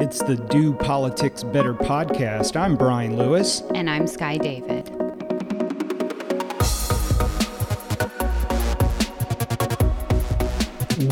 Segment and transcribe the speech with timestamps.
[0.00, 2.54] It's the Do Politics Better podcast.
[2.54, 3.62] I'm Brian Lewis.
[3.74, 4.88] And I'm Sky David.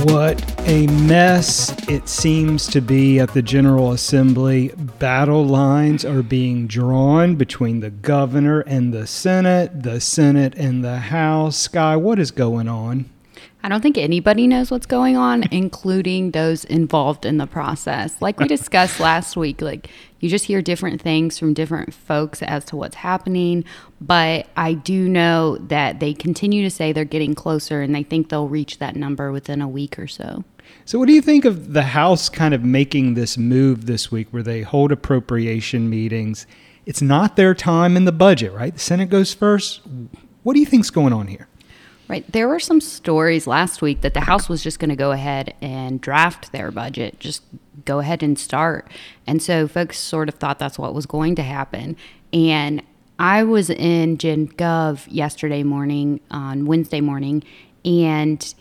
[0.05, 4.69] What a mess it seems to be at the General Assembly.
[5.01, 10.99] Battle lines are being drawn between the governor and the Senate, the Senate and the
[10.99, 11.57] House.
[11.57, 13.07] Sky, what is going on?
[13.63, 18.21] I don't think anybody knows what's going on, including those involved in the process.
[18.21, 19.91] Like we discussed last week, like
[20.21, 23.65] you just hear different things from different folks as to what's happening.
[24.01, 28.29] But I do know that they continue to say they're getting closer and they think
[28.29, 30.45] they'll reach that number within a week or so.
[30.85, 34.29] So, what do you think of the House kind of making this move this week
[34.31, 36.47] where they hold appropriation meetings?
[36.87, 38.73] It's not their time in the budget, right?
[38.73, 39.81] The Senate goes first.
[40.45, 41.49] What do you think's going on here?
[42.09, 42.31] Right.
[42.31, 45.55] There were some stories last week that the House was just going to go ahead
[45.61, 47.43] and draft their budget, just
[47.85, 48.89] go ahead and start.
[49.27, 51.97] And so folks sort of thought that's what was going to happen.
[52.33, 52.83] And
[53.19, 57.43] I was in Gen Gov yesterday morning, on Wednesday morning,
[57.85, 58.55] and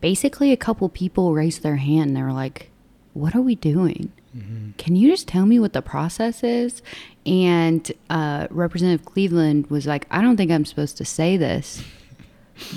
[0.00, 2.14] basically a couple people raised their hand.
[2.14, 2.70] They were like,
[3.14, 4.12] What are we doing?
[4.36, 4.72] Mm-hmm.
[4.78, 6.82] Can you just tell me what the process is?
[7.24, 11.82] And uh, Representative Cleveland was like, I don't think I'm supposed to say this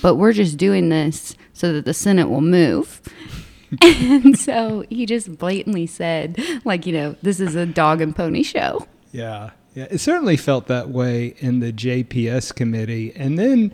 [0.01, 3.01] but we're just doing this so that the Senate will move.
[3.81, 8.43] and so he just blatantly said, like, you know, this is a dog and pony
[8.43, 8.85] show.
[9.11, 9.51] Yeah.
[9.73, 9.87] Yeah.
[9.89, 13.13] It certainly felt that way in the JPS committee.
[13.15, 13.73] And then,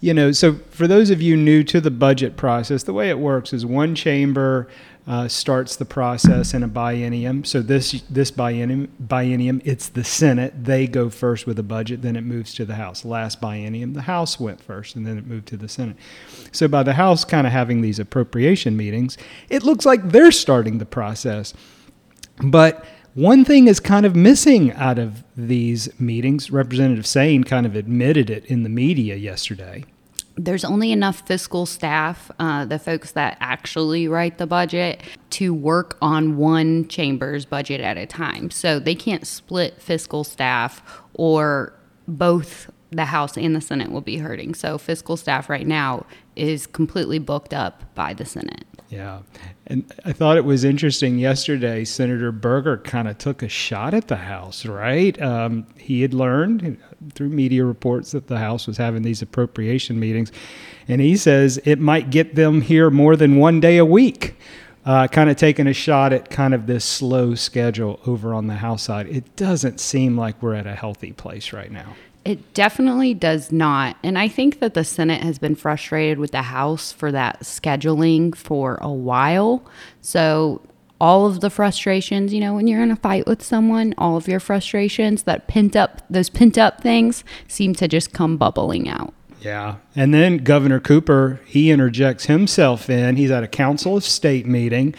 [0.00, 3.18] you know, so for those of you new to the budget process, the way it
[3.18, 4.68] works is one chamber
[5.06, 7.46] uh, starts the process in a biennium.
[7.46, 10.64] So this this biennium, biennium, it's the Senate.
[10.64, 13.04] They go first with a budget, then it moves to the House.
[13.04, 15.96] Last biennium, the House went first, and then it moved to the Senate.
[16.50, 19.16] So by the House kind of having these appropriation meetings,
[19.48, 21.54] it looks like they're starting the process.
[22.42, 26.50] But one thing is kind of missing out of these meetings.
[26.50, 29.84] Representative Saine kind of admitted it in the media yesterday
[30.36, 35.96] there's only enough fiscal staff, uh, the folks that actually write the budget, to work
[36.02, 38.50] on one chamber's budget at a time.
[38.50, 40.82] So they can't split fiscal staff,
[41.14, 41.72] or
[42.06, 44.54] both the House and the Senate will be hurting.
[44.54, 48.64] So fiscal staff right now is completely booked up by the Senate.
[48.88, 49.22] Yeah.
[49.66, 54.08] And I thought it was interesting yesterday, Senator Berger kind of took a shot at
[54.08, 55.20] the House, right?
[55.20, 56.78] Um, he had learned
[57.14, 60.30] through media reports that the House was having these appropriation meetings.
[60.86, 64.38] And he says it might get them here more than one day a week.
[64.84, 68.54] Uh, kind of taking a shot at kind of this slow schedule over on the
[68.54, 69.08] House side.
[69.08, 71.96] It doesn't seem like we're at a healthy place right now.
[72.26, 73.96] It definitely does not.
[74.02, 78.34] And I think that the Senate has been frustrated with the House for that scheduling
[78.34, 79.64] for a while.
[80.00, 80.60] So,
[81.00, 84.26] all of the frustrations, you know, when you're in a fight with someone, all of
[84.26, 89.14] your frustrations, that pent up, those pent up things seem to just come bubbling out.
[89.40, 89.76] Yeah.
[89.94, 93.16] And then Governor Cooper, he interjects himself in.
[93.16, 94.96] He's at a Council of State meeting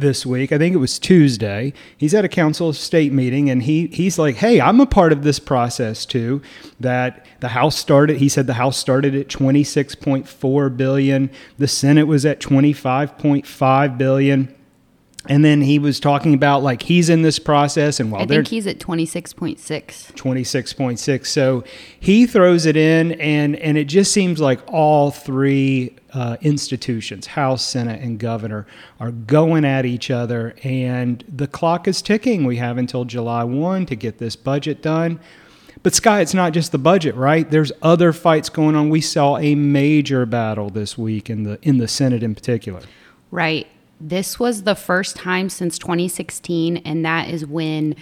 [0.00, 0.52] this week.
[0.52, 1.72] I think it was Tuesday.
[1.96, 5.12] He's at a council of state meeting and he he's like, "Hey, I'm a part
[5.12, 6.42] of this process too."
[6.80, 12.26] That the House started, he said the House started at 26.4 billion, the Senate was
[12.26, 14.54] at 25.5 billion.
[15.28, 18.48] And then he was talking about like he's in this process, and while I think
[18.48, 20.10] he's at twenty six point six.
[20.16, 21.30] Twenty six point six.
[21.30, 21.64] So
[22.00, 27.62] he throws it in, and and it just seems like all three uh, institutions, House,
[27.62, 28.66] Senate, and Governor,
[28.98, 32.44] are going at each other, and the clock is ticking.
[32.44, 35.20] We have until July one to get this budget done.
[35.82, 37.48] But Sky, it's not just the budget, right?
[37.48, 38.88] There's other fights going on.
[38.88, 42.80] We saw a major battle this week in the in the Senate in particular.
[43.30, 43.66] Right.
[44.00, 47.96] This was the first time since 2016, and that is when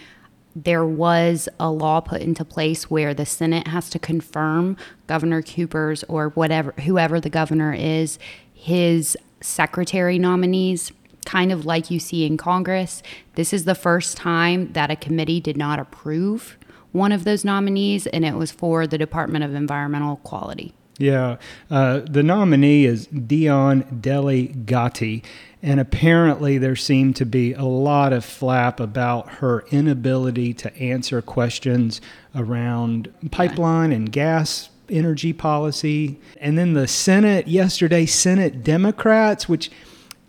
[0.54, 4.76] there was a law put into place where the Senate has to confirm
[5.06, 8.18] Governor Cooper's or whatever, whoever the governor is,
[8.54, 10.92] his secretary nominees,
[11.26, 13.02] kind of like you see in Congress.
[13.34, 16.56] This is the first time that a committee did not approve
[16.92, 20.72] one of those nominees, and it was for the Department of Environmental Quality.
[20.98, 21.36] Yeah,
[21.70, 25.22] uh, the nominee is Dionne Delli-Gatti,
[25.66, 31.20] and apparently there seemed to be a lot of flap about her inability to answer
[31.20, 32.00] questions
[32.36, 36.20] around pipeline and gas energy policy.
[36.40, 39.72] And then the Senate yesterday, Senate Democrats, which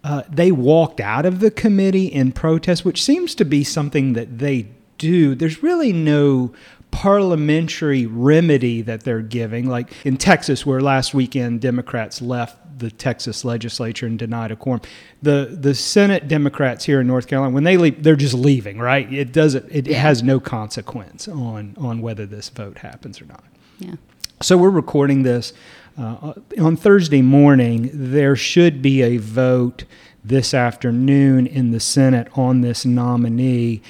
[0.04, 4.40] uh, they walked out of the committee in protest, which seems to be something that
[4.40, 5.36] they do.
[5.36, 6.52] There's really no
[6.90, 9.70] parliamentary remedy that they're giving.
[9.70, 14.82] Like in Texas, where last weekend Democrats left the Texas legislature and denied a quorum.
[15.22, 19.12] The the Senate Democrats here in North Carolina, when they leave, they're just leaving, right?
[19.12, 19.66] It doesn't.
[19.70, 20.02] It, it Yeah.
[20.02, 23.44] has no consequence on on whether this vote happens or not.
[23.80, 23.96] Yeah.
[24.42, 25.54] So we're recording this
[25.98, 27.90] uh, on Thursday morning.
[27.92, 29.86] There should be a vote
[30.24, 33.82] this afternoon in the Senate on this nominee.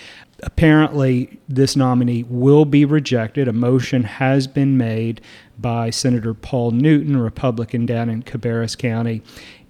[0.44, 3.48] Apparently, this nominee will be rejected.
[3.48, 5.20] A motion has been made
[5.60, 9.22] by Senator Paul Newton, Republican down in Cabarrus County.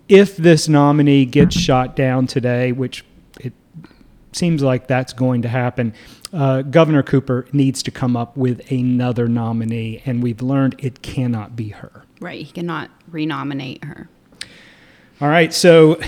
[0.08, 3.04] If this nominee gets shot down today, which
[3.40, 3.54] it
[4.32, 5.94] seems like that's going to happen.
[6.34, 11.56] Uh, Governor Cooper needs to come up with another nominee, and we've learned it cannot
[11.56, 12.04] be her.
[12.20, 12.46] Right.
[12.46, 14.10] He cannot renominate her.
[15.20, 16.00] All right, so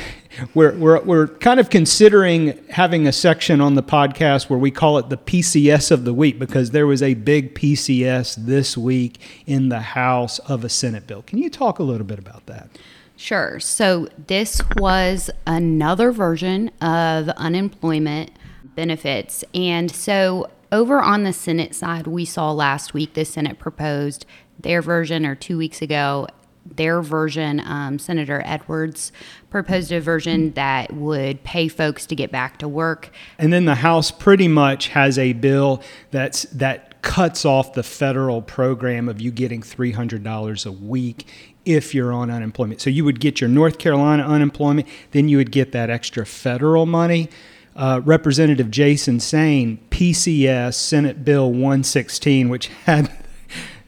[0.54, 4.98] we're, we're, we're kind of considering having a section on the podcast where we call
[4.98, 9.70] it the PCS of the week because there was a big PCS this week in
[9.70, 11.22] the House of a Senate bill.
[11.22, 12.70] Can you talk a little bit about that?
[13.16, 13.60] Sure.
[13.60, 18.32] So this was another version of unemployment
[18.76, 19.44] benefits.
[19.54, 24.26] And so over on the Senate side, we saw last week the Senate proposed
[24.58, 26.28] their version, or two weeks ago,
[26.75, 27.60] their version.
[27.62, 29.12] Um, Senator Edwards
[29.50, 33.12] proposed a version that would pay folks to get back to work.
[33.38, 35.81] And then the House pretty much has a bill
[36.12, 41.27] that's that cuts off the federal program of you getting $300 a week
[41.66, 42.81] if you're on unemployment.
[42.81, 46.86] So you would get your North Carolina unemployment, then you would get that extra federal
[46.86, 47.30] money.
[47.75, 53.10] Uh, Representative Jason Saine, PCS Senate Bill 116, which had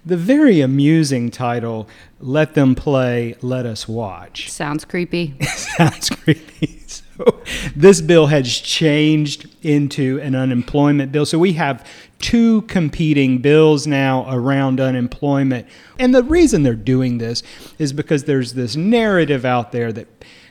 [0.06, 1.88] the very amusing title,
[2.20, 5.36] Let Them Play, Let Us Watch Sounds creepy.
[5.42, 6.78] sounds creepy.
[6.88, 7.42] So
[7.76, 11.26] this bill has changed into an unemployment bill.
[11.26, 11.88] So we have
[12.20, 15.68] two competing bills now around unemployment.
[16.00, 17.44] And the reason they're doing this
[17.78, 20.08] is because there's this narrative out there that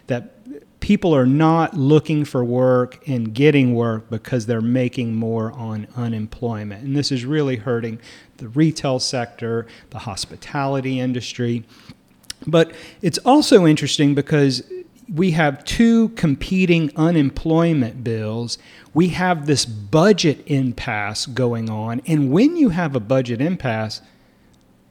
[0.07, 5.87] that people are not looking for work and getting work because they're making more on
[5.97, 6.83] unemployment.
[6.85, 8.01] And this is really hurting
[8.41, 11.65] the retail sector, the hospitality industry.
[12.47, 12.73] But
[13.03, 14.63] it's also interesting because
[15.13, 18.59] we have two competing unemployment bills.
[18.95, 22.01] We have this budget impasse going on.
[22.07, 24.03] And when you have a budget impasse,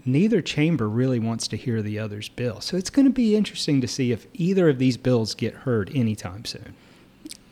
[0.06, 2.62] neither chamber really wants to hear the other's bill.
[2.62, 5.92] So it's going to be interesting to see if either of these bills get heard
[5.94, 6.74] anytime soon.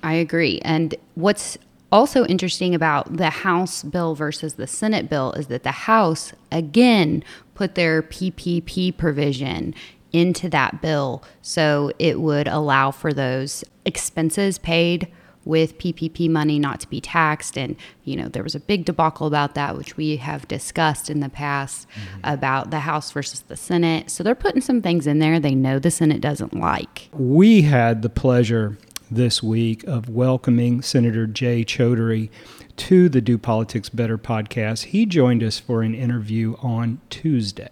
[0.04, 0.60] I agree.
[0.64, 1.58] And what's
[1.92, 7.24] also interesting about the House bill versus the Senate bill is that the House, again,
[7.56, 9.74] put their PPP provision
[10.12, 11.24] into that bill.
[11.42, 15.12] So it would allow for those expenses paid
[15.48, 17.58] with PPP money not to be taxed.
[17.58, 21.22] And, you know, there was a big debacle about that, which we have discussed in
[21.22, 22.20] the past mm-hmm.
[22.24, 24.12] about the House versus the Senate.
[24.12, 27.10] So they're putting some things in there they know the Senate doesn't like.
[27.14, 28.78] We had the pleasure
[29.10, 32.30] this week of welcoming Senator Jay Chaudhuri
[32.78, 34.86] to the Do Politics Better podcast.
[34.86, 37.70] He joined us for an interview on Tuesday.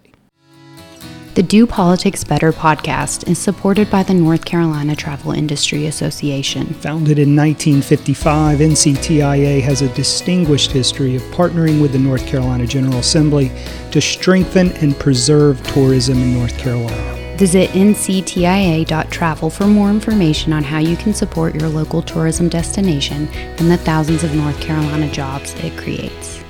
[1.36, 6.66] The Do Politics Better podcast is supported by the North Carolina Travel Industry Association.
[6.76, 13.00] Founded in 1955, NCTIA has a distinguished history of partnering with the North Carolina General
[13.00, 13.52] Assembly
[13.92, 17.15] to strengthen and preserve tourism in North Carolina.
[17.38, 23.70] Visit nctia.travel for more information on how you can support your local tourism destination and
[23.70, 26.42] the thousands of North Carolina jobs it creates.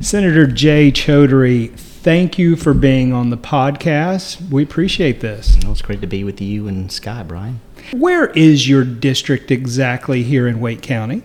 [0.00, 4.48] Senator Jay Chaudhuri, thank you for being on the podcast.
[4.48, 5.58] We appreciate this.
[5.62, 7.60] Well, it's great to be with you and Sky, Brian.
[7.92, 11.24] Where is your district exactly here in Wake County?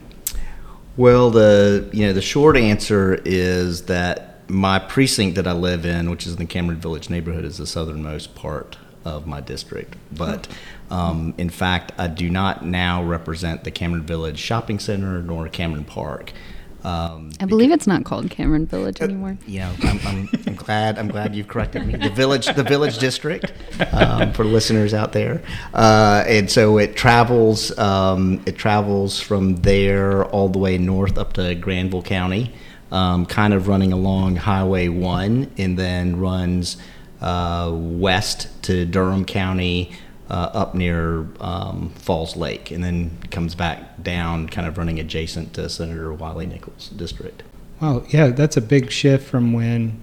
[0.98, 6.10] Well, the you know the short answer is that my precinct that I live in,
[6.10, 9.96] which is in the Cameron Village neighborhood, is the southernmost part of my district.
[10.12, 10.48] But
[10.90, 15.84] um, in fact, I do not now represent the Cameron Village Shopping Center nor Cameron
[15.84, 16.32] Park.
[16.84, 19.38] Um, I believe it's not called Cameron Village anymore.
[19.48, 21.00] you know, I'm, I'm, I'm glad.
[21.00, 21.96] I'm glad you've corrected me.
[21.96, 23.54] The village, the village district,
[23.94, 25.42] um, for listeners out there,
[25.74, 27.78] uh, and so it travels.
[27.80, 32.54] Um, it travels from there all the way north up to Granville County,
[32.94, 36.78] um, kind of running along Highway One, and then runs
[37.20, 39.92] uh, west to Durham County.
[40.30, 45.54] Uh, up near um, Falls Lake, and then comes back down, kind of running adjacent
[45.54, 47.44] to Senator Wiley Nickel's district.
[47.82, 50.02] Wow, yeah, that's a big shift from when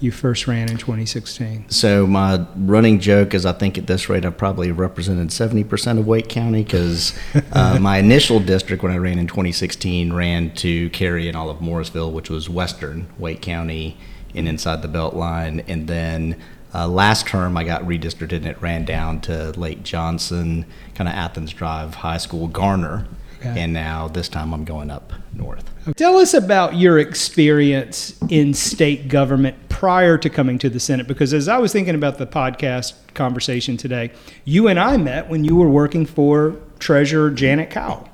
[0.00, 1.68] you first ran in 2016.
[1.68, 6.06] So my running joke is, I think at this rate, I probably represented 70% of
[6.06, 7.18] Wake County because
[7.52, 11.60] uh, my initial district when I ran in 2016 ran to Cary and all of
[11.60, 13.96] Morrisville, which was western Wake County
[14.34, 16.36] and inside the Belt Line, and then
[16.72, 20.64] Uh, last term, I got redistricted and it ran down to Lake Johnson,
[20.94, 23.08] kind of Athens Drive High School, Garner.
[23.40, 23.60] Okay.
[23.60, 25.70] And now this time I'm going up north.
[25.96, 31.32] Tell us about your experience in state government prior to coming to the Senate, because
[31.32, 34.10] as I was thinking about the podcast conversation today,
[34.44, 38.08] you and I met when you were working for Treasurer Janet Cowell.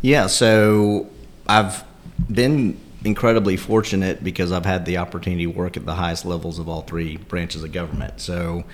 [0.00, 1.10] Yeah, so
[1.46, 1.84] I've
[2.30, 6.70] been incredibly fortunate because I've had the opportunity to work at the highest levels of
[6.70, 8.18] all three branches of government.
[8.18, 8.64] So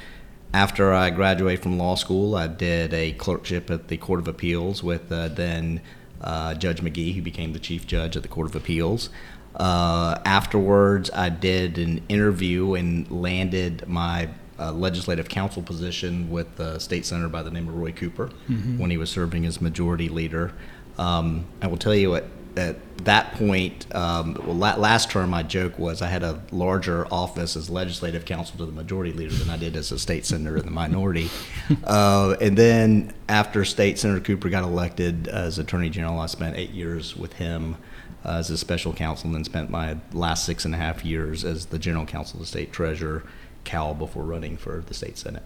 [0.52, 4.82] after I graduated from law school, I did a clerkship at the Court of Appeals
[4.82, 5.80] with uh, then
[6.20, 9.10] uh, Judge McGee, who became the chief judge at the Court of Appeals.
[9.54, 14.28] Uh, afterwards, I did an interview and landed my
[14.58, 18.30] uh, legislative counsel position with the state senator by the name of Roy Cooper
[18.78, 20.52] when he was serving as majority leader.
[20.98, 22.24] Um, I will tell you at,
[22.56, 27.56] at that point, um, well, last term, my joke was I had a larger office
[27.56, 30.64] as legislative counsel to the majority leader than I did as a state senator in
[30.64, 31.30] the minority.
[31.84, 36.70] uh, and then after State Senator Cooper got elected as Attorney General, I spent eight
[36.70, 37.76] years with him
[38.24, 41.44] uh, as a special counsel and then spent my last six and a half years
[41.44, 43.24] as the general counsel of the state treasurer,
[43.64, 45.44] Cal, before running for the state senate.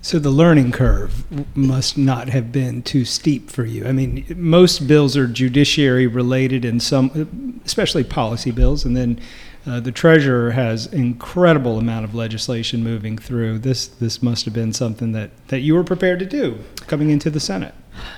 [0.00, 1.24] So the learning curve
[1.56, 3.84] must not have been too steep for you.
[3.84, 9.20] I mean, most bills are judiciary related, and some, especially policy bills, and then
[9.66, 13.58] uh, the treasurer has incredible amount of legislation moving through.
[13.58, 17.28] This this must have been something that that you were prepared to do coming into
[17.28, 17.74] the Senate.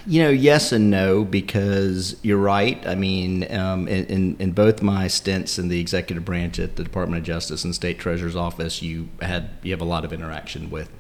[0.07, 2.87] You know, yes and no, because you're right.
[2.87, 6.85] I mean, um, in, in, in both my stints in the executive branch at the
[6.85, 10.71] Department of Justice and State Treasurer's Office, you had you have a lot of interaction
[10.71, 10.91] with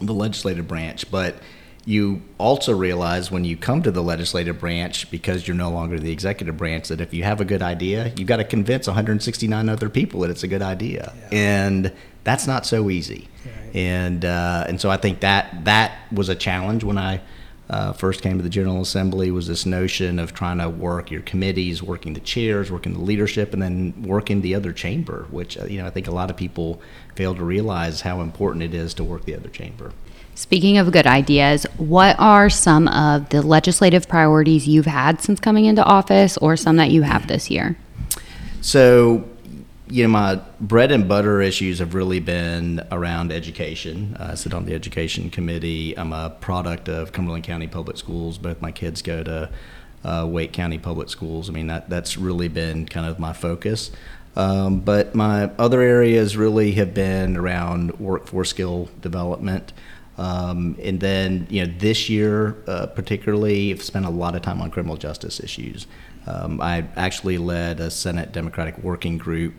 [0.00, 1.36] the legislative branch, but
[1.86, 6.12] you also realize when you come to the legislative branch because you're no longer the
[6.12, 9.88] executive branch that if you have a good idea you've got to convince 169 other
[9.88, 11.14] people that it's a good idea.
[11.32, 11.92] And
[12.22, 13.28] that's not so easy.
[13.44, 13.76] Right.
[13.76, 17.22] and uh, and so I think that that was a challenge when I
[17.70, 21.20] uh, first came to the General Assembly was this notion of trying to work your
[21.22, 25.64] committees, working the chairs, working the leadership, and then working the other chamber, which uh,
[25.64, 26.82] you know I think a lot of people
[27.20, 29.92] fail to realize how important it is to work the other chamber.
[30.34, 35.66] Speaking of good ideas, what are some of the legislative priorities you've had since coming
[35.66, 37.76] into office or some that you have this year?
[38.62, 39.28] So,
[39.90, 44.16] you know, my bread and butter issues have really been around education.
[44.18, 45.98] I sit on the education committee.
[45.98, 48.38] I'm a product of Cumberland County Public Schools.
[48.38, 49.50] Both my kids go to
[50.04, 51.50] uh, Wake County Public Schools.
[51.50, 53.90] I mean, that, that's really been kind of my focus.
[54.36, 59.72] Um, but my other areas really have been around workforce skill development.
[60.18, 64.60] Um, and then, you know, this year uh, particularly, I've spent a lot of time
[64.60, 65.86] on criminal justice issues.
[66.26, 69.54] Um, I actually led a Senate Democratic Working Group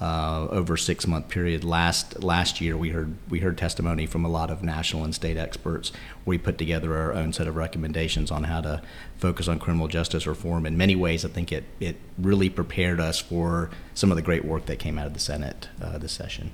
[0.00, 1.64] uh, over six month period.
[1.64, 5.36] Last last year, we heard we heard testimony from a lot of national and state
[5.36, 5.92] experts.
[6.26, 8.82] We put together our own set of recommendations on how to
[9.16, 10.66] focus on criminal justice reform.
[10.66, 14.44] In many ways, I think it it really prepared us for some of the great
[14.44, 16.50] work that came out of the Senate uh, this session.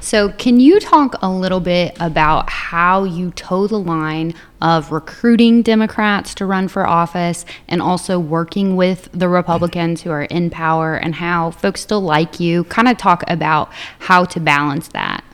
[0.00, 5.62] So, can you talk a little bit about how you toe the line of recruiting
[5.62, 10.96] Democrats to run for office and also working with the Republicans who are in power
[10.96, 12.64] and how folks still like you?
[12.64, 15.24] Kind of talk about how to balance that.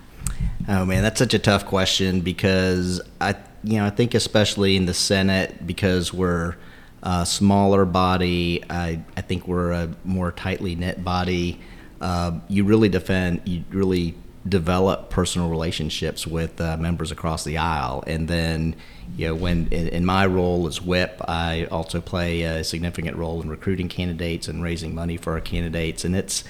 [0.69, 4.87] Oh man, that's such a tough question because I, you know, I think especially in
[4.87, 6.57] the Senate because we're
[7.03, 8.65] a smaller body.
[8.69, 11.61] I, I think we're a more tightly knit body.
[12.01, 14.15] Uh, you really defend, you really
[14.49, 18.77] develop personal relationships with uh, members across the aisle, and then
[19.17, 23.43] you know when in, in my role as whip, I also play a significant role
[23.43, 26.45] in recruiting candidates and raising money for our candidates, and it's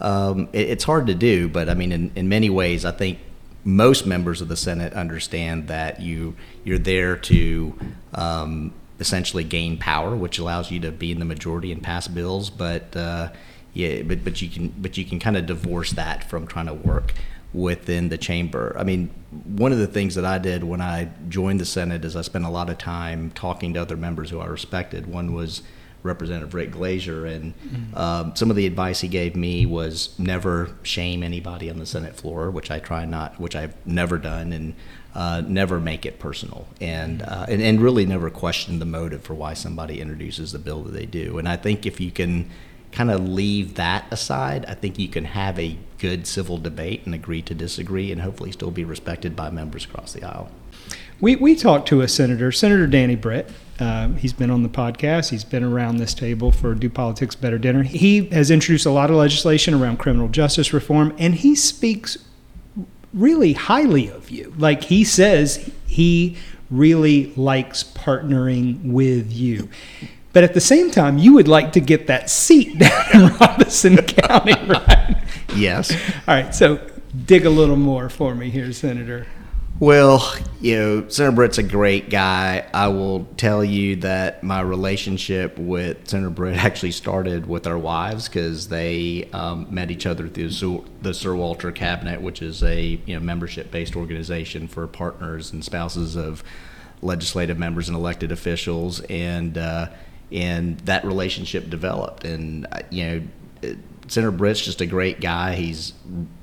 [0.00, 3.18] um, it, it's hard to do, but I mean, in, in many ways, I think
[3.64, 7.78] most members of the Senate understand that you you're there to
[8.14, 12.50] um, essentially gain power, which allows you to be in the majority and pass bills.
[12.50, 13.30] But uh,
[13.72, 16.74] yeah, but but you can but you can kind of divorce that from trying to
[16.74, 17.14] work
[17.52, 18.74] within the chamber.
[18.78, 19.10] I mean,
[19.46, 22.44] one of the things that I did when I joined the Senate is I spent
[22.44, 25.06] a lot of time talking to other members who I respected.
[25.06, 25.62] One was
[26.04, 27.54] Representative Rick Glazier, and
[27.94, 32.14] um, some of the advice he gave me was never shame anybody on the Senate
[32.14, 34.74] floor, which I try not, which I've never done, and
[35.14, 39.34] uh, never make it personal, and, uh, and and really never question the motive for
[39.34, 41.38] why somebody introduces the bill that they do.
[41.38, 42.50] And I think if you can
[42.92, 47.14] kind of leave that aside, I think you can have a good civil debate and
[47.14, 50.50] agree to disagree, and hopefully still be respected by members across the aisle.
[51.20, 53.50] We, we talked to a senator, Senator Danny Britt.
[53.80, 55.30] Um, he's been on the podcast.
[55.30, 57.82] He's been around this table for Do Politics Better Dinner.
[57.82, 62.18] He has introduced a lot of legislation around criminal justice reform, and he speaks
[63.12, 64.52] really highly of you.
[64.58, 66.36] Like he says he
[66.70, 69.68] really likes partnering with you.
[70.32, 73.96] But at the same time, you would like to get that seat down in Robeson
[74.02, 75.16] County, right?
[75.54, 75.92] Yes.
[76.26, 76.80] All right, so
[77.26, 79.26] dig a little more for me here, Senator.
[79.80, 82.64] Well, you know, Senator Britt's a great guy.
[82.72, 88.28] I will tell you that my relationship with Senator Britt actually started with our wives
[88.28, 93.14] because they um, met each other through the Sir Walter Cabinet, which is a you
[93.14, 96.44] know membership-based organization for partners and spouses of
[97.02, 99.88] legislative members and elected officials, and uh,
[100.30, 102.24] and that relationship developed.
[102.24, 103.04] And uh, you
[103.62, 103.74] know,
[104.08, 105.54] Senator Britt's just a great guy.
[105.54, 105.94] He's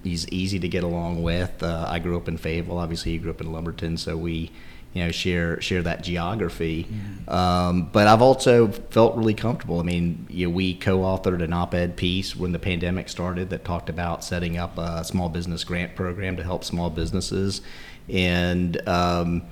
[0.04, 1.62] he's easy to get along with.
[1.62, 2.78] Uh, I grew up in Fayetteville.
[2.78, 4.52] Obviously, he grew up in Lumberton, so we
[4.94, 6.86] you know share share that geography.
[6.86, 7.32] Mm.
[7.32, 9.80] Um, but I've also felt really comfortable.
[9.80, 13.90] I mean, you know, we co-authored an op-ed piece when the pandemic started that talked
[13.90, 17.62] about setting up a small business grant program to help small businesses,
[18.10, 19.44] and um,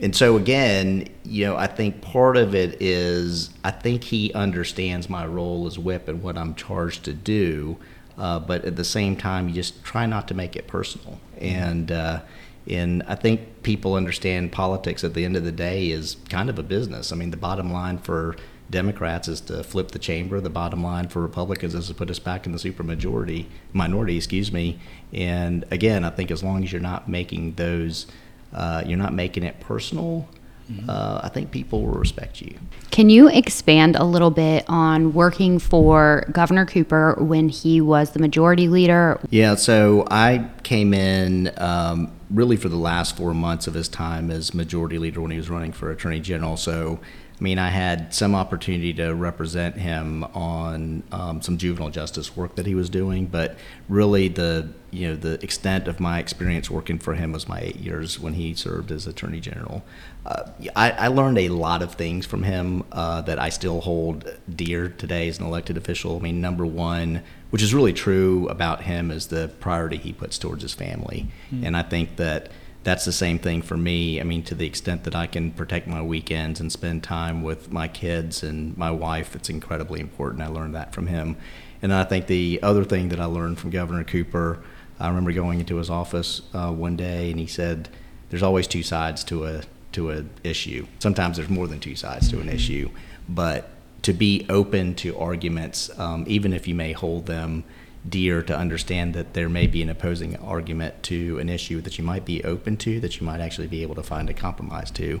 [0.00, 5.10] and so again, you know, I think part of it is I think he understands
[5.10, 7.76] my role as whip and what I'm charged to do,
[8.16, 11.20] uh, but at the same time, you just try not to make it personal.
[11.38, 12.20] And uh,
[12.68, 16.58] and I think people understand politics at the end of the day is kind of
[16.58, 17.12] a business.
[17.12, 18.36] I mean, the bottom line for
[18.70, 20.40] Democrats is to flip the chamber.
[20.40, 24.52] The bottom line for Republicans is to put us back in the supermajority minority, excuse
[24.52, 24.78] me.
[25.12, 28.06] And again, I think as long as you're not making those
[28.52, 30.28] uh, you're not making it personal,
[30.70, 30.88] mm-hmm.
[30.88, 32.58] uh, I think people will respect you.
[32.90, 38.18] Can you expand a little bit on working for Governor Cooper when he was the
[38.18, 39.20] majority leader?
[39.30, 44.30] Yeah, so I came in um, really for the last four months of his time
[44.30, 46.56] as majority leader when he was running for attorney general.
[46.56, 47.00] So
[47.38, 52.56] I mean, I had some opportunity to represent him on um, some juvenile justice work
[52.56, 53.56] that he was doing, but
[53.88, 57.76] really the you know the extent of my experience working for him was my eight
[57.76, 59.84] years when he served as attorney general.
[60.26, 64.30] Uh, I, I, learned a lot of things from him uh, that I still hold
[64.52, 66.16] dear today as an elected official.
[66.16, 70.38] I mean, number one, which is really true about him, is the priority he puts
[70.38, 71.64] towards his family, mm-hmm.
[71.64, 72.50] and I think that
[72.88, 74.18] that's the same thing for me.
[74.18, 77.70] I mean, to the extent that I can protect my weekends and spend time with
[77.70, 80.42] my kids and my wife, it's incredibly important.
[80.42, 81.36] I learned that from him.
[81.82, 84.62] And I think the other thing that I learned from Governor Cooper,
[84.98, 87.90] I remember going into his office uh, one day and he said,
[88.30, 90.86] "There's always two sides to a to an issue.
[90.98, 92.88] Sometimes there's more than two sides to an issue,
[93.28, 93.68] but
[94.02, 97.64] to be open to arguments, um, even if you may hold them."
[98.08, 102.04] Dear to understand that there may be an opposing argument to an issue that you
[102.04, 105.20] might be open to, that you might actually be able to find a compromise to.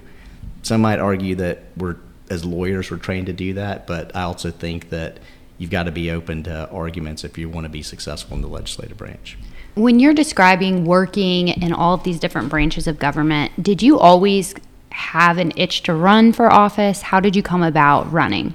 [0.62, 1.96] Some might argue that we're,
[2.30, 5.18] as lawyers, we're trained to do that, but I also think that
[5.56, 8.48] you've got to be open to arguments if you want to be successful in the
[8.48, 9.36] legislative branch.
[9.74, 14.54] When you're describing working in all of these different branches of government, did you always
[14.90, 17.02] have an itch to run for office?
[17.02, 18.54] How did you come about running?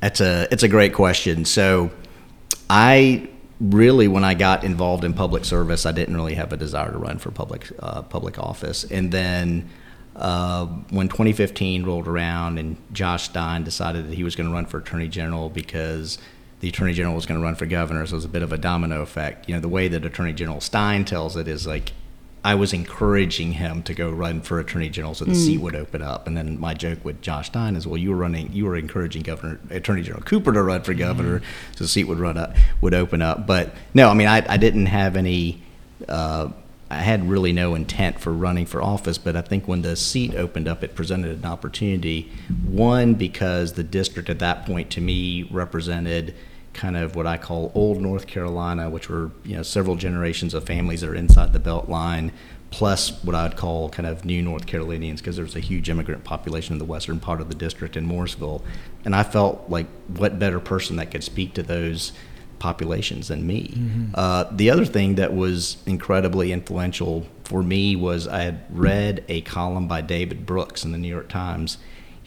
[0.00, 1.44] That's a it's a great question.
[1.44, 1.90] So
[2.68, 3.28] I
[3.60, 6.98] really, when I got involved in public service, I didn't really have a desire to
[6.98, 8.84] run for public uh, public office.
[8.84, 9.68] And then
[10.16, 14.66] uh, when 2015 rolled around, and Josh Stein decided that he was going to run
[14.66, 16.18] for attorney general because
[16.60, 18.52] the attorney general was going to run for governor, so it was a bit of
[18.52, 19.48] a domino effect.
[19.48, 21.92] You know, the way that Attorney General Stein tells it is like
[22.44, 25.46] I was encouraging him to go run for attorney general so the mm.
[25.46, 26.26] seat would open up.
[26.26, 29.22] And then my joke with Josh Stein is, well, you were running, you were encouraging
[29.22, 31.00] Governor Attorney General Cooper to run for mm-hmm.
[31.00, 31.44] governor, mm.
[31.76, 33.46] so the seat would run up, would open up.
[33.46, 35.62] But no, I mean, I, I didn't have any.
[36.08, 36.50] Uh,
[36.90, 40.34] I had really no intent for running for office, but I think when the seat
[40.34, 42.32] opened up, it presented an opportunity.
[42.66, 46.34] One, because the district at that point to me represented
[46.78, 50.64] kind of what I call old North Carolina, which were you know several generations of
[50.64, 52.30] families that are inside the belt line,
[52.70, 56.74] plus what I'd call kind of new North Carolinians, because there's a huge immigrant population
[56.74, 58.64] in the western part of the district in Morrisville,
[59.04, 62.12] and I felt like what better person that could speak to those
[62.60, 63.72] populations than me.
[63.74, 64.04] Mm-hmm.
[64.14, 69.40] Uh, the other thing that was incredibly influential for me was I had read a
[69.40, 71.78] column by David Brooks in the New York Times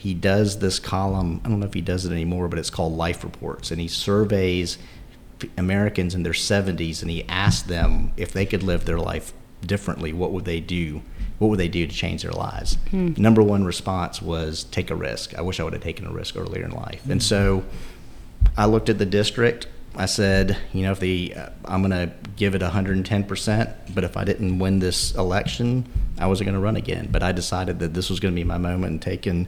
[0.02, 1.40] he does this column.
[1.44, 3.86] I don't know if he does it anymore, but it's called Life Reports, and he
[3.86, 4.76] surveys
[5.56, 9.32] Americans in their 70s, and he asks them if they could live their life
[9.64, 11.02] differently, what would they do?
[11.38, 12.78] What would they do to change their lives?
[12.90, 13.12] Hmm.
[13.16, 15.38] Number one response was take a risk.
[15.38, 17.02] I wish I would have taken a risk earlier in life.
[17.02, 17.12] Hmm.
[17.12, 17.62] And so
[18.56, 19.68] I looked at the district.
[19.94, 24.02] I said, you know, if the uh, I'm going to give it 110 percent, but
[24.02, 25.86] if I didn't win this election,
[26.18, 27.08] I wasn't going to run again.
[27.08, 29.46] But I decided that this was going to be my moment and taking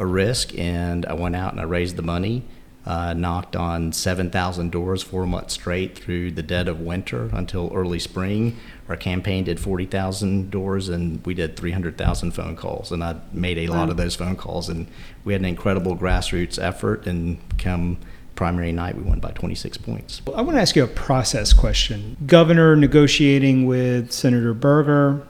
[0.00, 2.42] a risk, and I went out and I raised the money.
[2.86, 7.98] uh, knocked on 7,000 doors four months straight through the dead of winter until early
[7.98, 8.56] spring.
[8.88, 12.90] Our campaign did 40,000 doors and we did 300,000 phone calls.
[12.90, 14.70] And I made a lot of those phone calls.
[14.70, 14.86] And
[15.24, 17.06] we had an incredible grassroots effort.
[17.06, 17.98] And come
[18.34, 20.22] primary night, we won by 26 points.
[20.34, 22.16] I want to ask you a process question.
[22.26, 25.22] Governor negotiating with Senator Berger,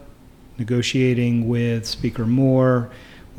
[0.57, 2.91] negotiating with Speaker Moore.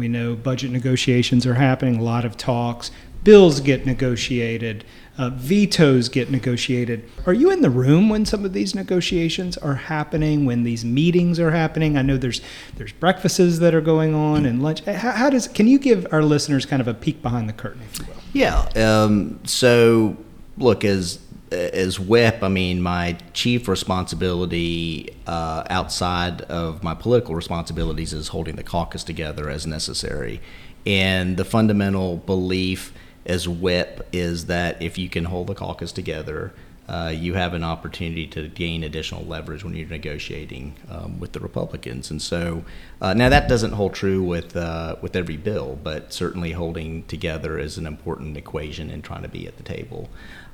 [0.01, 2.89] We know budget negotiations are happening, a lot of talks
[3.23, 4.83] bills get negotiated,
[5.17, 7.07] uh, vetoes get negotiated.
[7.25, 10.45] Are you in the room when some of these negotiations are happening?
[10.45, 11.97] When these meetings are happening?
[11.97, 12.41] I know there's
[12.77, 14.83] there's breakfasts that are going on and lunch.
[14.85, 17.81] How, how does can you give our listeners kind of a peek behind the curtain,
[17.83, 18.21] if you will?
[18.33, 18.61] Yeah.
[18.75, 20.17] Um, so
[20.57, 21.19] look as
[21.51, 28.55] as whip, I mean, my chief responsibility uh, outside of my political responsibilities is holding
[28.55, 30.41] the caucus together as necessary.
[30.85, 32.93] And the fundamental belief
[33.25, 36.53] as whip is that if you can hold the caucus together,
[36.91, 41.39] uh, you have an opportunity to gain additional leverage when you're negotiating um, with the
[41.39, 42.11] Republicans.
[42.11, 42.65] And so
[42.99, 47.57] uh, now that doesn't hold true with uh, with every bill, but certainly holding together
[47.57, 50.09] is an important equation in trying to be at the table.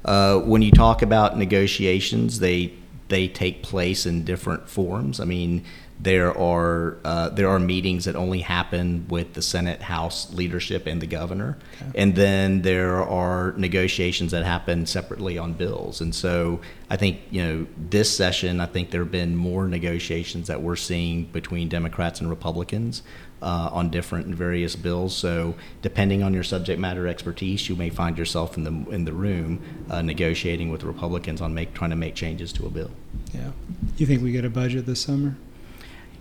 [0.05, 2.71] Uh, when you talk about negotiations, they
[3.07, 5.19] they take place in different forms.
[5.19, 5.63] I mean,
[5.99, 11.01] there are uh, there are meetings that only happen with the Senate, House leadership, and
[11.01, 11.91] the governor, okay.
[11.99, 15.99] and then there are negotiations that happen separately on bills.
[15.99, 20.47] And so I think you know this session, I think there have been more negotiations
[20.47, 23.01] that we're seeing between Democrats and Republicans
[23.41, 25.15] uh, on different and various bills.
[25.15, 29.13] So depending on your subject matter expertise, you may find yourself in the in the
[29.13, 32.91] room uh, negotiating with Republicans on make trying to make changes to a bill.
[33.33, 33.51] Yeah,
[33.97, 35.35] you think we get a budget this summer?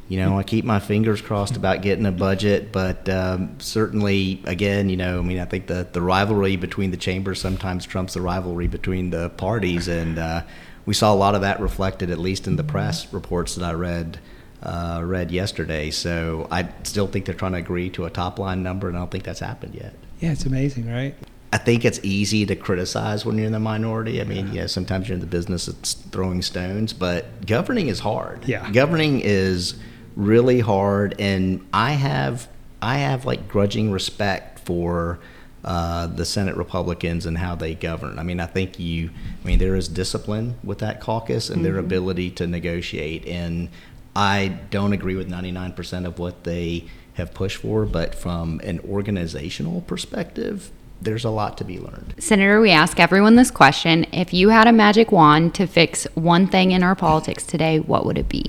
[0.09, 4.89] You know, I keep my fingers crossed about getting a budget, but um, certainly, again,
[4.89, 8.21] you know, I mean, I think the, the rivalry between the chambers sometimes trumps the
[8.21, 10.43] rivalry between the parties, and uh,
[10.85, 13.73] we saw a lot of that reflected, at least in the press reports that I
[13.73, 14.21] read
[14.63, 15.91] uh, read yesterday.
[15.91, 19.01] So I still think they're trying to agree to a top line number, and I
[19.01, 19.95] don't think that's happened yet.
[20.21, 21.15] Yeah, it's amazing, right?
[21.53, 24.21] I think it's easy to criticize when you're in the minority.
[24.21, 25.77] I mean, yeah, sometimes you're in the business of
[26.11, 28.47] throwing stones, but governing is hard.
[28.47, 28.71] Yeah.
[28.73, 29.77] Governing is
[30.17, 32.49] really hard, and I have
[32.83, 35.19] I have like grudging respect for
[35.65, 38.19] uh, the Senate Republicans and how they govern.
[38.19, 39.11] I mean, I think you,
[39.43, 41.65] I mean, there is discipline with that caucus and mm-hmm.
[41.65, 43.69] their ability to negotiate, and
[44.15, 49.81] I don't agree with 99% of what they have pushed for, but from an organizational
[49.83, 52.15] perspective, there's a lot to be learned.
[52.19, 54.07] Senator, we ask everyone this question.
[54.13, 58.07] If you had a magic wand to fix one thing in our politics today, what
[58.07, 58.47] would it be?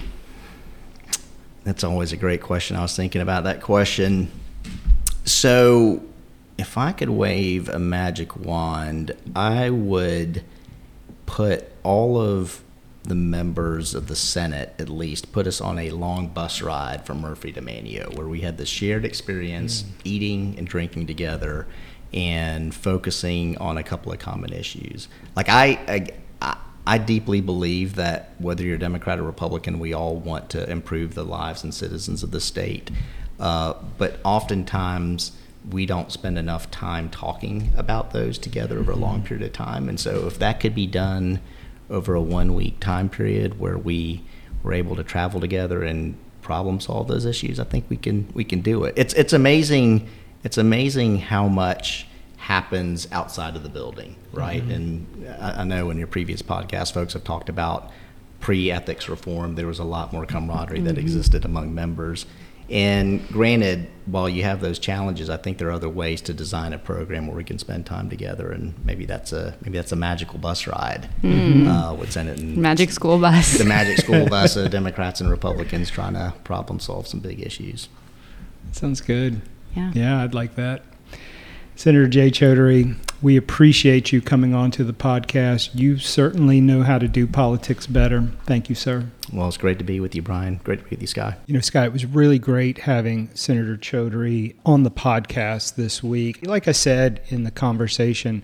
[1.67, 2.77] That's always a great question.
[2.77, 4.31] I was thinking about that question.
[5.25, 6.01] So,
[6.57, 10.45] if I could wave a magic wand, I would
[11.25, 12.63] put all of
[13.03, 17.19] the members of the Senate, at least, put us on a long bus ride from
[17.19, 19.89] Murphy to Manteo, where we had the shared experience mm.
[20.05, 21.67] eating and drinking together
[22.13, 25.09] and focusing on a couple of common issues.
[25.35, 26.07] Like, I, I
[26.87, 31.25] I deeply believe that whether you're Democrat or Republican, we all want to improve the
[31.25, 32.89] lives and citizens of the state.
[33.37, 35.33] Uh, but oftentimes,
[35.69, 39.89] we don't spend enough time talking about those together over a long period of time.
[39.89, 41.41] And so, if that could be done
[41.89, 44.23] over a one week time period where we
[44.63, 48.45] were able to travel together and problem solve those issues, I think we can we
[48.45, 48.93] can do it.
[48.95, 50.07] It's it's amazing.
[50.45, 52.07] It's amazing how much
[52.47, 54.63] happens outside of the building, right?
[54.63, 54.71] Mm-hmm.
[54.71, 57.91] And I, I, know in your previous podcast, folks have talked about
[58.39, 59.55] pre ethics reform.
[59.55, 60.87] There was a lot more camaraderie mm-hmm.
[60.87, 62.25] that existed among members.
[62.69, 66.71] And granted, while you have those challenges, I think there are other ways to design
[66.71, 69.97] a program where we can spend time together, and maybe that's a maybe that's a
[69.97, 71.67] magical bus ride mm-hmm.
[71.67, 75.89] uh, with Senate and magic school bus, the magic school bus of Democrats and Republicans
[75.89, 77.89] trying to problem solve some big issues.
[78.71, 79.41] Sounds good.
[79.75, 80.83] Yeah, yeah, I'd like that.
[81.77, 85.69] Senator Jay Chaudhuri, we appreciate you coming on to the podcast.
[85.75, 88.31] You certainly know how to do politics better.
[88.47, 89.05] Thank you, sir.
[89.31, 90.59] Well, it's great to be with you, Brian.
[90.63, 91.37] Great to be with you, Sky.
[91.45, 96.47] You know, Sky, it was really great having Senator Chaudhuri on the podcast this week.
[96.47, 98.41] Like I said in the conversation,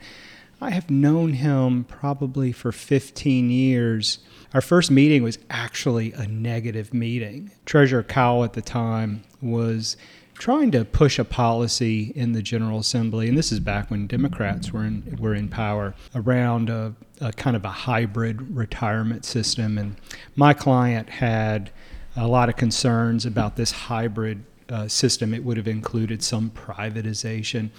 [0.62, 4.20] I have known him probably for 15 years.
[4.54, 7.50] Our first meeting was actually a negative meeting.
[7.66, 9.98] Treasurer Cowell at the time was
[10.34, 14.72] trying to push a policy in the General Assembly, and this is back when Democrats
[14.72, 19.78] were in were in power, around a, a kind of a hybrid retirement system.
[19.78, 19.96] And
[20.36, 21.72] my client had
[22.16, 25.34] a lot of concerns about this hybrid uh, system.
[25.34, 27.70] It would have included some privatization.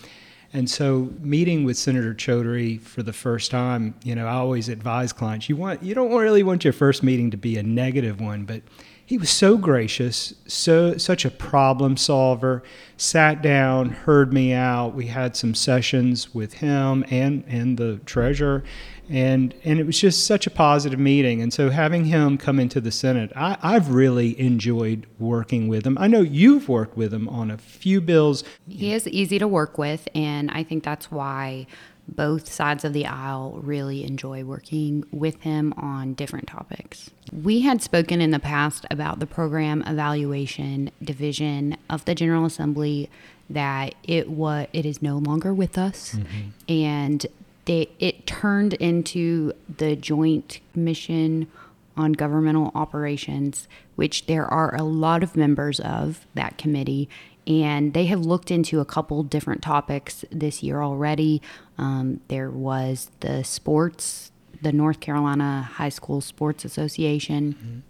[0.52, 5.12] And so, meeting with Senator Chaudhuri for the first time, you know, I always advise
[5.12, 8.44] clients you want you don't really want your first meeting to be a negative one,
[8.44, 8.62] but
[9.06, 12.62] he was so gracious, so such a problem solver.
[12.96, 14.94] Sat down, heard me out.
[14.94, 18.64] We had some sessions with him and and the treasurer,
[19.10, 21.42] and and it was just such a positive meeting.
[21.42, 25.98] And so having him come into the Senate, I, I've really enjoyed working with him.
[25.98, 28.42] I know you've worked with him on a few bills.
[28.66, 31.66] He is easy to work with, and I think that's why
[32.06, 37.10] both sides of the aisle really enjoy working with him on different topics.
[37.32, 43.10] We had spoken in the past about the program evaluation division of the General Assembly
[43.50, 46.48] that it was it is no longer with us mm-hmm.
[46.68, 47.26] and
[47.64, 51.48] they, it turned into the Joint Commission
[51.96, 57.08] on Governmental Operations, which there are a lot of members of that committee.
[57.46, 61.42] And they have looked into a couple different topics this year already.
[61.76, 67.84] Um, there was the sports, the North Carolina High School Sports Association,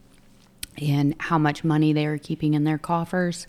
[0.79, 0.85] mm-hmm.
[0.91, 3.47] and how much money they are keeping in their coffers.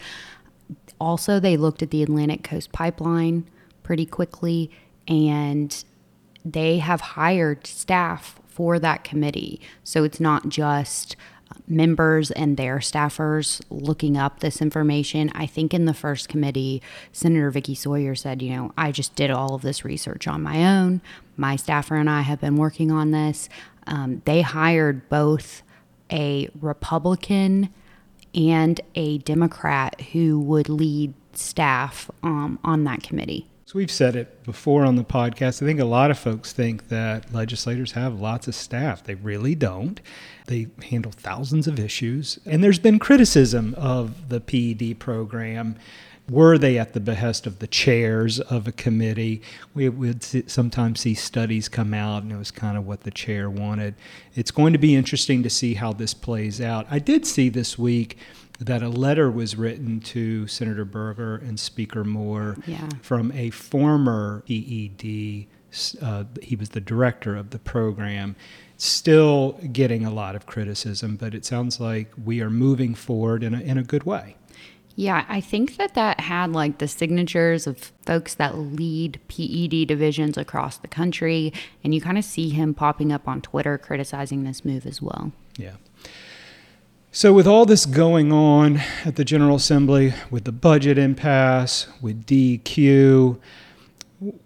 [1.00, 3.50] Also, they looked at the Atlantic Coast Pipeline
[3.84, 4.72] pretty quickly
[5.08, 5.84] and
[6.44, 9.60] they have hired staff for that committee.
[9.84, 11.16] So it's not just
[11.68, 15.32] members and their staffers looking up this information.
[15.34, 16.82] I think in the first committee,
[17.12, 20.66] Senator Vickie Sawyer said, you know, I just did all of this research on my
[20.66, 21.02] own.
[21.38, 23.50] My staffer and I have been working on this.
[23.88, 25.64] Um, they hired both
[26.12, 27.70] a Republican
[28.34, 33.48] and a Democrat who would lead staff um, on that committee.
[33.68, 35.64] So we've said it before on the podcast.
[35.64, 39.04] I think a lot of folks think that legislators have lots of staff.
[39.04, 40.00] They really don't.
[40.46, 42.38] They handle thousands of issues.
[42.46, 45.78] And there's been criticism of the PED program.
[46.30, 49.42] Were they at the behest of the chairs of a committee?
[49.74, 53.50] We would sometimes see studies come out, and it was kind of what the chair
[53.50, 53.96] wanted.
[54.36, 56.86] It's going to be interesting to see how this plays out.
[56.92, 58.18] I did see this week
[58.60, 62.88] that a letter was written to Senator Berger and Speaker Moore yeah.
[63.02, 65.48] from a former PED.
[66.02, 68.36] Uh, he was the director of the program.
[68.78, 73.54] Still getting a lot of criticism, but it sounds like we are moving forward in
[73.54, 74.36] a, in a good way.
[74.98, 80.38] Yeah, I think that that had like the signatures of folks that lead PED divisions
[80.38, 81.52] across the country,
[81.84, 85.34] and you kind of see him popping up on Twitter criticizing this move as well.
[85.58, 85.76] Yeah.
[87.16, 92.26] So, with all this going on at the General Assembly, with the budget impasse, with
[92.26, 93.40] DQ,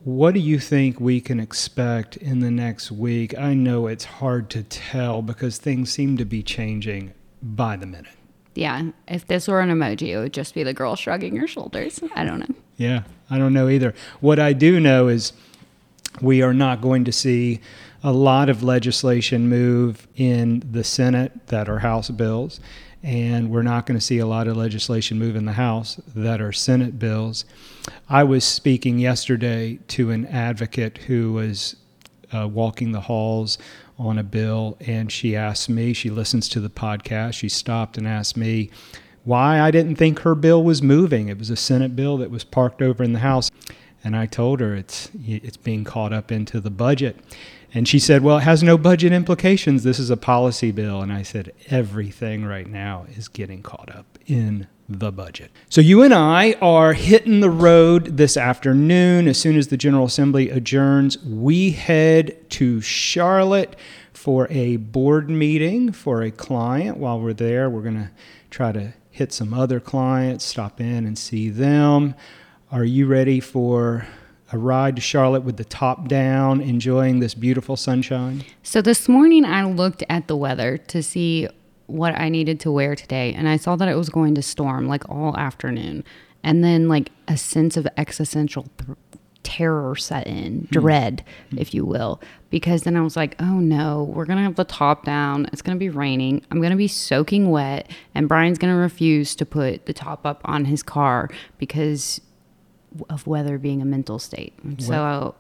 [0.04, 3.36] what do you think we can expect in the next week?
[3.36, 8.14] I know it's hard to tell because things seem to be changing by the minute.
[8.54, 12.00] Yeah, if this were an emoji, it would just be the girl shrugging her shoulders.
[12.14, 12.56] I don't know.
[12.78, 13.02] Yeah,
[13.32, 13.96] I don't know either.
[14.20, 15.34] What I do know is
[16.22, 17.62] we are not going to see
[18.04, 22.60] a lot of legislation move in the Senate that are House bills,
[23.04, 26.42] and we're not going to see a lot of legislation move in the House that
[26.42, 27.46] are Senate bills.
[28.08, 31.76] I was speaking yesterday to an advocate who was
[32.34, 33.58] uh, walking the halls
[33.98, 38.08] on a bill, and she asked me, she listens to the podcast, she stopped and
[38.08, 38.70] asked me
[39.26, 41.28] why I didn't think her bill was moving.
[41.28, 43.52] It was a Senate bill that was parked over in the House.
[44.02, 47.18] And I told her it's it's being caught up into the budget.
[47.74, 49.84] And she said, Well, it has no budget implications.
[49.84, 51.02] This is a policy bill.
[51.02, 55.52] And I said, Everything right now is getting caught up in the budget.
[55.70, 59.28] So you and I are hitting the road this afternoon.
[59.28, 63.76] As soon as the General Assembly adjourns, we head to Charlotte
[64.14, 66.98] for a board meeting for a client.
[66.98, 68.12] While we're there, we're going to
[68.50, 72.16] try to hit some other clients, stop in and see them.
[72.72, 74.08] Are you ready for
[74.52, 78.44] a ride to Charlotte with the top down, enjoying this beautiful sunshine?
[78.64, 81.48] So this morning I looked at the weather to see
[81.88, 84.88] what I needed to wear today, and I saw that it was going to storm
[84.88, 86.04] like all afternoon.
[86.44, 88.98] And then, like, a sense of existential th-
[89.44, 90.66] terror set in, hmm.
[90.68, 91.60] dread, mm.
[91.60, 94.64] if you will, because then I was like, oh no, we're going to have the
[94.64, 95.48] top down.
[95.52, 96.46] It's going to be raining.
[96.52, 100.26] I'm going to be soaking wet, and Brian's going to refuse to put the top
[100.26, 102.22] up on his car because
[103.10, 104.54] of weather being a mental state.
[104.80, 105.36] So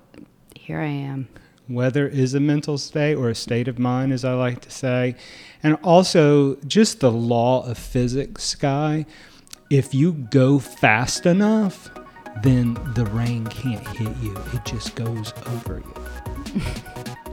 [0.55, 1.27] here I am.
[1.69, 5.15] Weather is a mental state or a state of mind, as I like to say.
[5.61, 9.05] And also, just the law of physics, Sky.
[9.69, 11.91] If you go fast enough,
[12.41, 16.61] then the rain can't hit you, it just goes over you.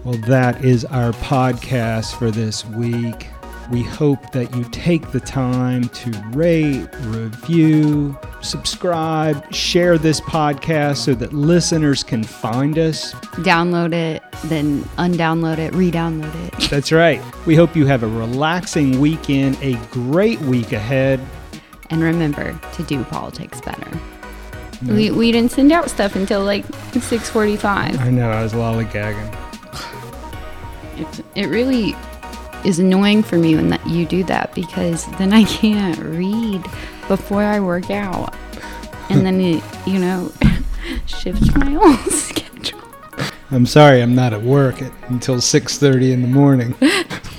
[0.04, 3.28] well, that is our podcast for this week.
[3.70, 11.14] We hope that you take the time to rate, review, subscribe, share this podcast so
[11.14, 13.12] that listeners can find us.
[13.42, 16.70] Download it, then undownload it, re download it.
[16.70, 17.22] That's right.
[17.46, 21.20] We hope you have a relaxing weekend, a great week ahead.
[21.90, 23.90] And remember to do politics better.
[24.86, 27.98] We, we didn't send out stuff until like 6:45.
[27.98, 29.34] I know, I was lollygagging.
[30.98, 31.94] It, it really
[32.64, 36.64] is annoying for me when that you do that because then I can't read
[37.08, 38.34] before I work out,
[39.08, 40.32] and then it you know
[41.06, 42.80] shifts my whole schedule.
[43.50, 46.74] I'm sorry I'm not at work at, until 6:30 in the morning.